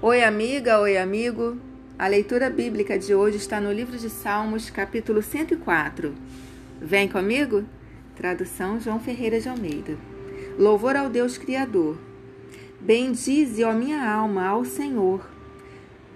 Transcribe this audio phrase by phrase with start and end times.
[0.00, 1.58] Oi, amiga, oi, amigo.
[1.98, 6.14] A leitura bíblica de hoje está no livro de Salmos, capítulo 104.
[6.80, 7.64] Vem comigo?
[8.14, 9.98] Tradução João Ferreira de Almeida.
[10.56, 11.98] Louvor ao Deus Criador.
[12.80, 15.28] Bendize, ó minha alma, ao Senhor.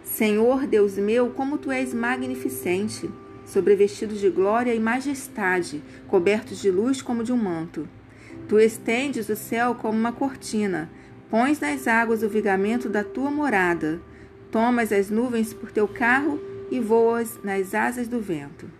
[0.04, 3.10] Senhor Deus meu, como tu és magnificente,
[3.44, 7.88] sobrevestido de glória e majestade, cobertos de luz como de um manto.
[8.48, 10.88] Tu estendes o céu como uma cortina
[11.32, 14.02] Pões nas águas o vigamento da tua morada,
[14.50, 16.38] tomas as nuvens por teu carro
[16.70, 18.70] e voas nas asas do vento.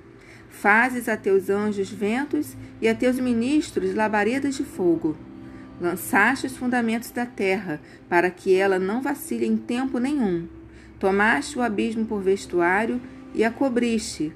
[0.51, 5.17] Fazes a teus anjos ventos e a teus ministros labaredas de fogo.
[5.81, 10.47] Lançaste os fundamentos da terra, para que ela não vacile em tempo nenhum.
[10.99, 13.01] Tomaste o abismo por vestuário
[13.33, 14.31] e a cobriste.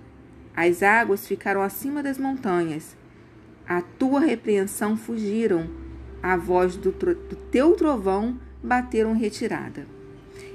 [0.57, 2.97] As águas ficaram acima das montanhas.
[3.69, 5.69] A tua repreensão fugiram
[6.23, 9.87] a voz do, do teu trovão bateram retirada.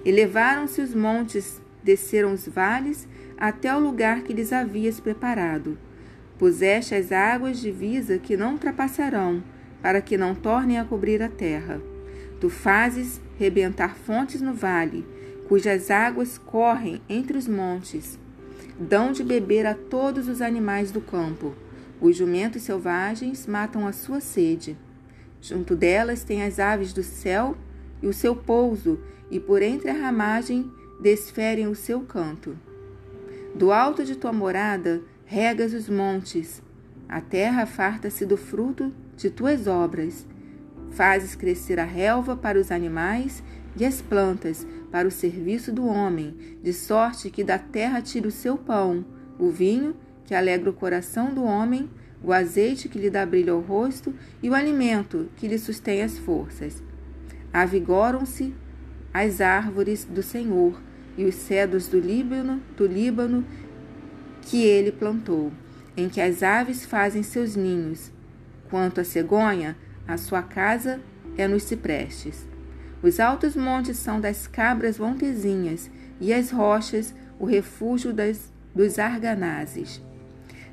[0.04, 5.78] Elevaram-se os montes, desceram os vales, até o lugar que lhes havias preparado.
[6.38, 9.44] Puseste as águas divisa que não ultrapassarão,
[9.82, 11.82] para que não tornem a cobrir a terra.
[12.40, 15.06] Tu fazes rebentar fontes no vale,
[15.48, 18.18] cujas águas correm entre os montes.
[18.80, 21.54] Dão de beber a todos os animais do campo.
[22.00, 24.76] Os jumentos selvagens matam a sua sede.
[25.42, 27.58] Junto delas tem as aves do céu
[28.02, 32.58] e o seu pouso, e por entre a ramagem desferem o seu canto.
[33.56, 36.62] Do alto de tua morada regas os montes,
[37.10, 40.26] a terra farta-se do fruto de tuas obras.
[40.92, 43.42] Fazes crescer a relva para os animais
[43.78, 48.32] e as plantas para o serviço do homem, de sorte que da terra tira o
[48.32, 49.06] seu pão,
[49.40, 49.96] o vinho
[50.26, 51.90] que alegra o coração do homem
[52.24, 56.18] o azeite que lhe dá brilho ao rosto e o alimento que lhe sustém as
[56.18, 56.82] forças.
[57.52, 58.54] Avigoram-se
[59.14, 60.80] as árvores do Senhor
[61.18, 63.46] e os cedros do Líbano, do Líbano
[64.42, 65.52] que ele plantou,
[65.96, 68.12] em que as aves fazem seus ninhos.
[68.70, 69.76] Quanto à cegonha,
[70.08, 71.02] a sua casa
[71.38, 72.48] é nos ciprestes.
[73.04, 75.90] Os altos montes são das cabras montezinhas,
[76.20, 80.00] e as rochas o refúgio das, dos arganazes.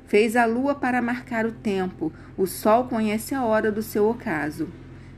[0.09, 4.67] Fez a lua para marcar o tempo, o sol conhece a hora do seu ocaso.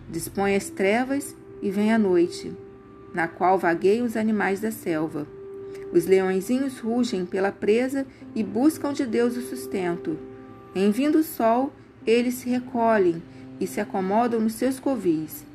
[0.10, 2.54] Dispõe as trevas e vem a noite,
[3.14, 5.26] na qual vagueiam os animais da selva.
[5.94, 10.20] Os leõezinhos rugem pela presa e buscam de Deus o sustento.
[10.76, 11.72] Em vindo o sol,
[12.06, 13.24] eles se recolhem
[13.62, 15.46] e se acomodam nos seus covis.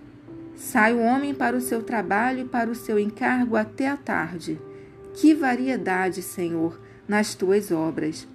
[0.55, 4.59] Sai o homem para o seu trabalho e para o seu encargo até a tarde.
[5.13, 8.27] Que variedade, Senhor, nas tuas obras!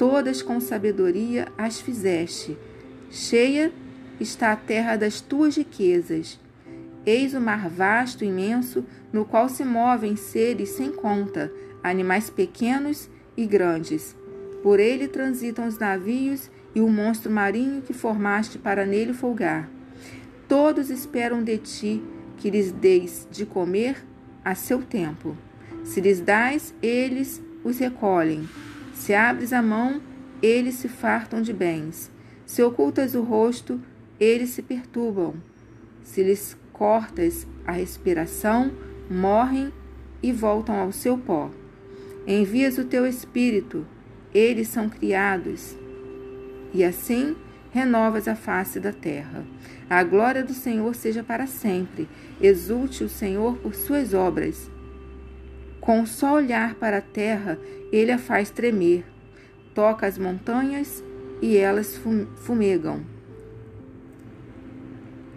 [0.00, 2.56] Todas com sabedoria as fizeste.
[3.10, 3.70] Cheia
[4.18, 6.40] está a terra das tuas riquezas.
[7.04, 11.52] Eis o mar vasto, imenso, no qual se movem seres sem conta,
[11.82, 14.16] animais pequenos e grandes.
[14.62, 19.68] Por ele transitam os navios e o monstro marinho que formaste para nele folgar.
[20.48, 22.02] Todos esperam de ti
[22.38, 24.02] que lhes deis de comer
[24.42, 25.36] a seu tempo.
[25.84, 28.48] Se lhes dás, eles os recolhem.
[29.00, 29.98] Se abres a mão,
[30.42, 32.10] eles se fartam de bens.
[32.44, 33.80] Se ocultas o rosto,
[34.20, 35.36] eles se perturbam.
[36.02, 38.70] Se lhes cortas a respiração,
[39.10, 39.72] morrem
[40.22, 41.50] e voltam ao seu pó.
[42.26, 43.86] Envias o teu espírito,
[44.34, 45.74] eles são criados.
[46.74, 47.34] E assim
[47.70, 49.46] renovas a face da terra.
[49.88, 52.06] A glória do Senhor seja para sempre.
[52.38, 54.70] Exulte o Senhor por suas obras.
[55.80, 57.58] Com só olhar para a terra,
[57.90, 59.04] ele a faz tremer.
[59.74, 61.02] Toca as montanhas
[61.40, 61.98] e elas
[62.36, 63.00] fumegam.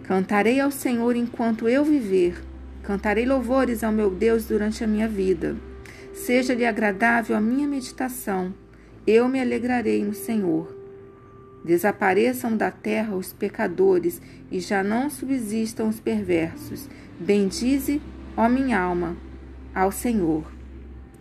[0.02, 2.42] Cantarei ao Senhor enquanto eu viver.
[2.82, 5.56] Cantarei louvores ao meu Deus durante a minha vida.
[6.12, 8.52] Seja-lhe agradável a minha meditação.
[9.06, 10.76] Eu me alegrarei no Senhor.
[11.64, 16.86] Desapareçam da terra os pecadores e já não subsistam os perversos.
[17.18, 18.02] Bendize,
[18.36, 19.16] ó minha alma,
[19.74, 20.44] ao Senhor.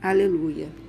[0.02, 0.83] Aleluia.